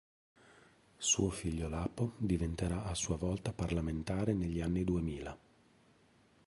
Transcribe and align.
Suo 0.97 1.29
figlio 1.29 1.67
Lapo 1.69 2.13
diventerà 2.17 2.85
a 2.85 2.95
sua 2.95 3.17
volta 3.17 3.53
parlamentare 3.53 4.33
negli 4.33 4.59
anni 4.59 4.83
Duemila. 4.83 5.37